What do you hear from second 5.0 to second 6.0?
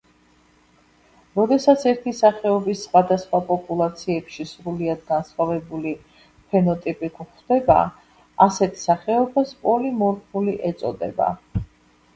განსხვავებული